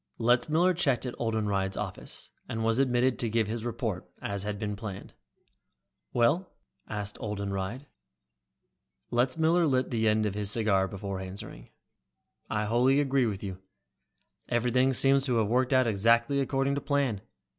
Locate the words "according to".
16.41-16.81